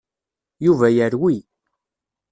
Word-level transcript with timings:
Yuba 0.65 0.87
yerwi. 0.95 1.35